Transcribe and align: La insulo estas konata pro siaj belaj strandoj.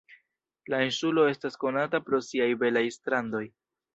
La 0.73 0.79
insulo 0.85 1.25
estas 1.33 1.59
konata 1.65 2.01
pro 2.07 2.21
siaj 2.31 2.49
belaj 2.65 2.85
strandoj. 2.99 3.45